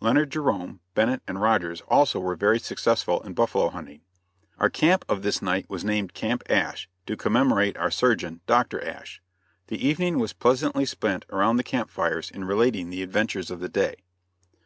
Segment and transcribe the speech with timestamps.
[0.00, 4.02] Leonard Jerome, Bennett and Rogers also were very successful in buffalo hunting.
[4.58, 8.84] Our camp of this night was named Camp Asch to commemorate our surgeon, Dr.
[8.84, 9.22] Asch.
[9.68, 13.70] The evening was pleasantly spent around the camp fires in relating the adventures of the
[13.70, 13.94] day.